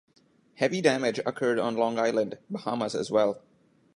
Heavy 0.55 0.81
damage 0.81 1.19
occurred 1.27 1.59
on 1.59 1.77
Long 1.77 1.99
Island, 1.99 2.39
Bahamas 2.49 2.95
as 2.95 3.11
well. 3.11 3.43